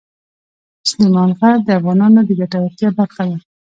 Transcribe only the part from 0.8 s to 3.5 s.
سلیمان غر د افغانانو د ګټورتیا برخه ده.